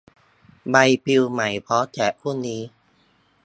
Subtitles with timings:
[0.71, 0.75] ใบ
[1.05, 2.61] ปลิวใหม่ พร้อมแจกพรุ่งนี้